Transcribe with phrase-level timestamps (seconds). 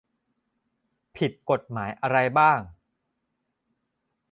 [1.15, 2.59] ผิดกฎหมายอะไรบ้าง